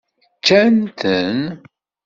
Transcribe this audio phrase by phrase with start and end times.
[0.39, 1.37] Ččan-ten?